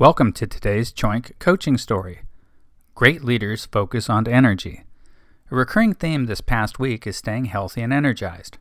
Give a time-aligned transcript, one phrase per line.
[0.00, 2.20] Welcome to today's Choink coaching story.
[2.94, 4.84] Great leaders focus on energy.
[5.50, 8.56] A recurring theme this past week is staying healthy and energized.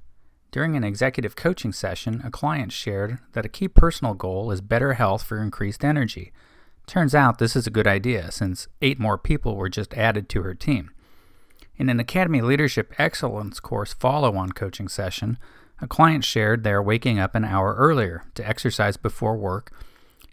[0.51, 4.95] During an executive coaching session, a client shared that a key personal goal is better
[4.95, 6.33] health for increased energy.
[6.87, 10.41] Turns out this is a good idea since eight more people were just added to
[10.41, 10.91] her team.
[11.77, 15.37] In an Academy Leadership Excellence course follow on coaching session,
[15.79, 19.71] a client shared they are waking up an hour earlier to exercise before work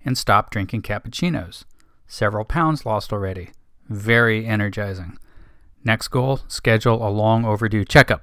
[0.06, 1.64] and stopped drinking cappuccinos.
[2.06, 3.50] Several pounds lost already.
[3.88, 5.18] Very energizing.
[5.84, 8.22] Next goal schedule a long overdue checkup.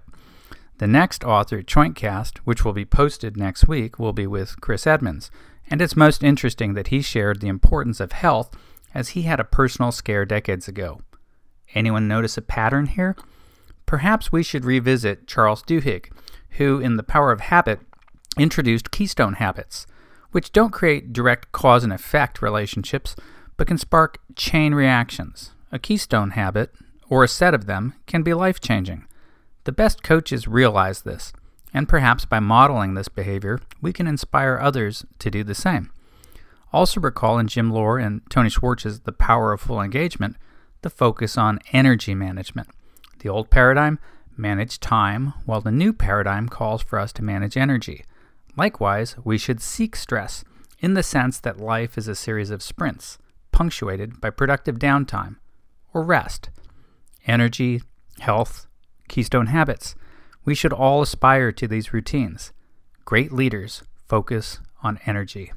[0.79, 5.29] The next author, Choinkcast, which will be posted next week, will be with Chris Edmonds,
[5.69, 8.55] and it's most interesting that he shared the importance of health
[8.93, 11.01] as he had a personal scare decades ago.
[11.75, 13.15] Anyone notice a pattern here?
[13.85, 16.11] Perhaps we should revisit Charles Duhigg,
[16.51, 17.79] who, in The Power of Habit,
[18.37, 19.85] introduced keystone habits
[20.33, 23.15] which don't create direct cause and effect relationships,
[23.55, 25.51] but can spark chain reactions.
[25.71, 26.71] A keystone habit,
[27.09, 29.07] or a set of them, can be life changing.
[29.63, 31.31] The best coaches realize this,
[31.73, 35.89] and perhaps by modeling this behavior, we can inspire others to do the same.
[36.73, 40.35] Also, recall in Jim Loehr and Tony Schwartz's The Power of Full Engagement
[40.83, 42.67] the focus on energy management.
[43.19, 43.97] The old paradigm
[44.37, 48.03] manage time, while the new paradigm calls for us to manage energy.
[48.55, 50.43] Likewise, we should seek stress
[50.79, 53.17] in the sense that life is a series of sprints,
[53.51, 55.37] punctuated by productive downtime
[55.93, 56.49] or rest.
[57.25, 57.81] Energy,
[58.19, 58.67] health,
[59.07, 59.95] keystone habits.
[60.45, 62.51] We should all aspire to these routines.
[63.05, 65.51] Great leaders focus on energy.